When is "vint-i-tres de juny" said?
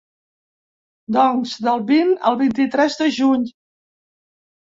2.41-3.43